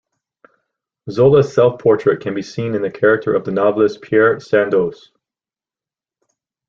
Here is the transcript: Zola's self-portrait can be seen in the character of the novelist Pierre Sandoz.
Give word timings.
Zola's 1.11 1.53
self-portrait 1.53 2.21
can 2.21 2.33
be 2.33 2.41
seen 2.41 2.73
in 2.73 2.81
the 2.81 2.89
character 2.89 3.35
of 3.35 3.43
the 3.45 3.51
novelist 3.51 4.01
Pierre 4.01 4.39
Sandoz. 4.39 5.11